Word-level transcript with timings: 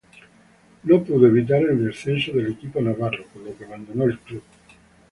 No 0.85 1.03
pudo 1.03 1.27
evitar 1.27 1.61
el 1.61 1.85
descenso 1.85 2.31
del 2.31 2.53
equipo 2.53 2.81
navarro, 2.81 3.23
por 3.31 3.43
lo 3.43 3.55
que 3.55 3.65
abandonó 3.65 4.05
el 4.05 4.17
club. 4.17 4.41